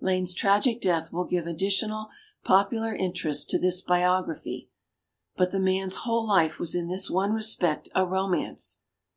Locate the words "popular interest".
2.44-3.50